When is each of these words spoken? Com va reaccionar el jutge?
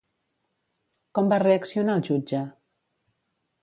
Com 1.19 1.31
va 1.35 1.41
reaccionar 1.45 2.01
el 2.01 2.05
jutge? 2.11 2.45